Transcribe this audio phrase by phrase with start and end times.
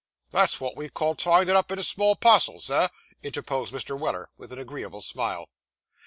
[0.31, 2.89] 'That's wot we call tying it up in a small parcel, sir,'
[3.21, 3.95] interposed Mr.
[3.95, 5.47] Weller, with an agreeable smile.